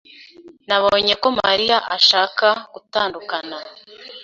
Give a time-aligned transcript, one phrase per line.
[0.67, 3.57] Nabonye ko Mariya ashaka gutandukana.